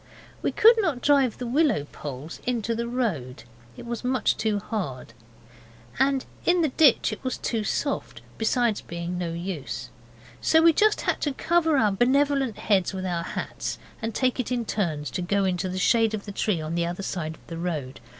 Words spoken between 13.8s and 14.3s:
and